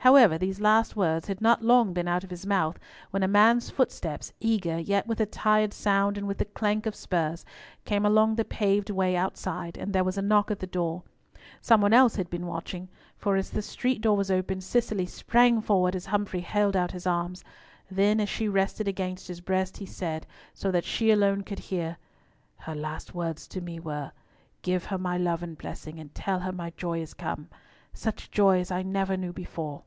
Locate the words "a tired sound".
5.20-6.16